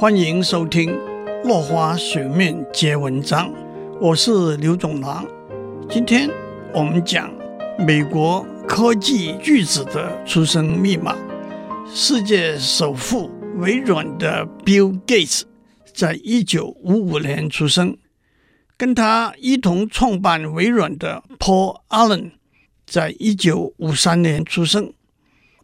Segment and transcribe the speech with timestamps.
[0.00, 0.90] 欢迎收听
[1.42, 3.50] 《落花水面皆文章》，
[4.00, 5.26] 我是刘总郎。
[5.90, 6.30] 今天
[6.72, 7.28] 我们讲
[7.80, 11.16] 美国科技巨子的出生密码。
[11.92, 15.42] 世界首富微软的 Bill Gates
[15.92, 17.98] 在一九五五年出生，
[18.76, 22.30] 跟他一同创办微软的 Paul Allen
[22.86, 24.92] 在一九五三年出生。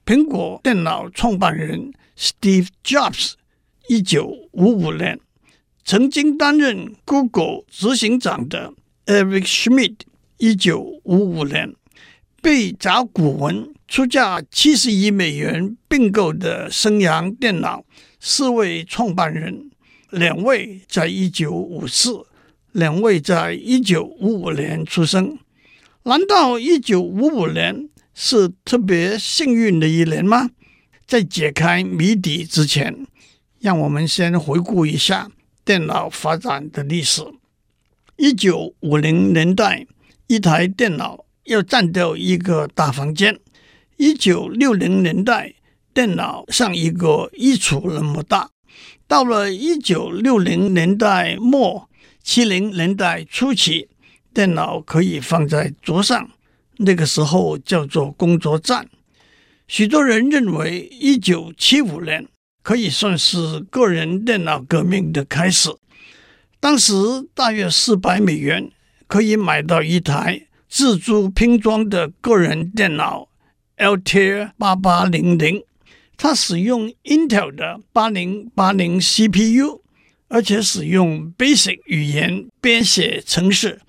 [0.05, 3.35] 苹果电脑创办人 Steve Jobs。
[3.87, 5.21] 一九五五年，
[5.85, 8.73] 曾经担任 Google 执行长的
[9.05, 9.97] Eric Schmidt，
[10.39, 11.75] 一九五五年
[12.41, 17.85] 被甲骨文出价七十亿美元并购的升阳电脑
[18.19, 19.71] 四位创办人，
[20.09, 22.25] 两位在一九五四，
[22.73, 25.39] 两位在一九五五年出生。
[26.05, 30.49] 难道一九五五年是特别幸运的一年吗？
[31.07, 33.07] 在解开谜底之前。
[33.65, 35.31] 让我们先回顾一下
[35.65, 37.23] 电脑发展的历史。
[38.17, 39.87] 一九五零年代，
[40.27, 43.41] 一台电脑要占掉一个大房间。
[43.97, 45.55] 一九六零年代，
[45.95, 48.51] 电脑像一个衣橱那么大。
[49.09, 51.89] 到了一九六零年代末、
[52.23, 53.89] 七零年代初期，
[54.35, 56.29] 电脑可以放在桌上，
[56.77, 58.87] 那个时候叫做工作站。
[59.67, 62.29] 许多人认为，一九七五年。
[62.65, 65.69] 可以算是个人电脑革命的开始。
[66.59, 66.95] 当时
[67.35, 68.71] 大约四百美元
[69.07, 73.29] 可以买到一台自助拼装的个人电脑
[73.77, 75.63] Altair 八八零零，
[76.17, 79.83] 它使用 Intel 的八零八零 CPU，
[80.29, 83.83] 而且使用 Basic 语言编写程式。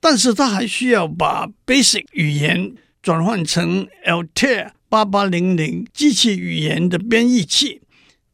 [0.00, 7.82] 但是它还需要把 Basic 语言转换成 Altair 八八零零机器语言的编译器。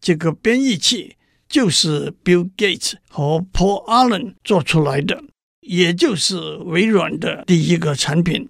[0.05, 1.17] 这个编译器
[1.49, 5.25] 就是 Bill Gates 和 Paul Allen 做出来的，
[5.63, 6.37] 也就是
[6.67, 8.47] 微软的第一个产品。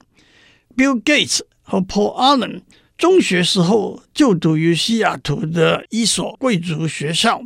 [0.77, 2.63] Bill Gates 和 Paul Allen
[2.99, 7.41] 中学时候就读于西雅图的一所贵族学校。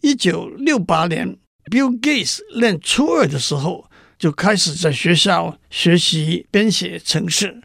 [0.00, 1.36] 一九六八年
[1.70, 7.60] ，Bill Gates 念初二的时候，就开始在学校学习编写程式，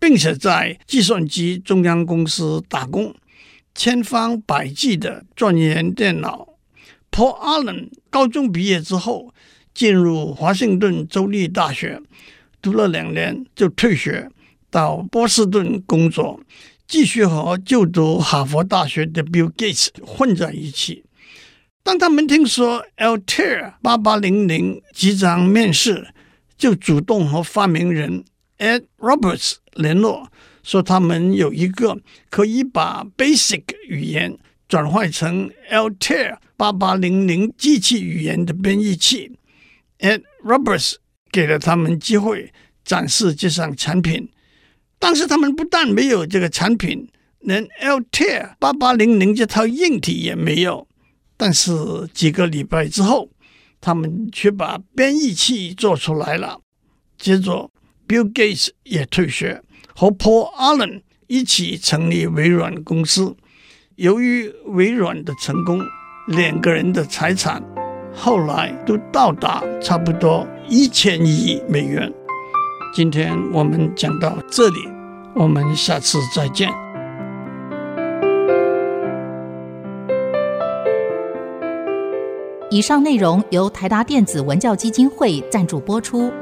[0.00, 3.14] 并且在计算机中央公司打工。
[3.78, 6.48] 千方百计的钻研电脑。
[7.12, 9.32] Paul Allen 高中毕业之后，
[9.72, 12.02] 进入华盛顿州立大学，
[12.60, 14.28] 读了两年就退学，
[14.68, 16.40] 到波士顿工作，
[16.88, 21.04] 继续和就读哈佛大学的 Bill Gates 混在一起。
[21.84, 26.08] 当他们听说 Altair 八八零零即将面世，
[26.56, 28.24] 就主动和发明人
[28.58, 30.32] Ed Roberts 联络。
[30.68, 31.98] 说他们有一个
[32.28, 34.36] 可以把 Basic 语言
[34.68, 39.32] 转换成 Altair 八八零零机器语言的编译器
[39.98, 40.96] ，Ed Roberts
[41.32, 42.52] 给了他们机会
[42.84, 44.28] 展示这项产品。
[44.98, 47.08] 但是他们不但没有这个产品，
[47.38, 50.86] 连 Altair 八八零零这套硬体也没有。
[51.38, 51.72] 但是
[52.12, 53.30] 几个礼拜之后，
[53.80, 56.60] 他们却把编译器做出来了。
[57.16, 57.70] 接着
[58.08, 59.62] ，Bill Gates 也退学。
[59.94, 63.36] 和 Paul Allen 一起成立微软公司。
[63.96, 65.80] 由于微软的成功，
[66.28, 67.60] 两个人的财产
[68.14, 72.12] 后来都到达差不多一千亿美元。
[72.94, 74.88] 今天我们讲到这里，
[75.34, 76.70] 我们下次再见。
[82.70, 86.32] 以上内容由台达电子文教基金会赞助播出。